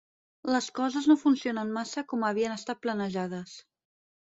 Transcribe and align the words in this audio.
Les 0.55 0.69
coses 0.79 1.09
no 1.11 1.17
funcionen 1.25 1.75
massa 1.77 2.07
com 2.15 2.29
havien 2.33 2.59
estat 2.59 2.85
planejades. 2.89 3.59